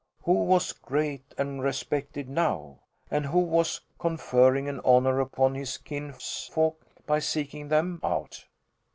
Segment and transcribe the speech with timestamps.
[0.23, 2.79] Who was great and respected now?
[3.11, 8.43] and who was conferring an honour upon his kinsfolk by seeking them out?